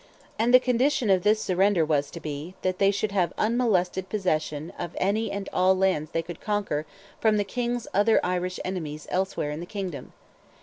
[0.39, 4.73] And the condition of this surrender was to be, that they should have unmolested possession
[4.79, 6.87] of any and all lands they could conquer
[7.19, 10.13] from the King's other Irish enemies elsewhere in the kingdom.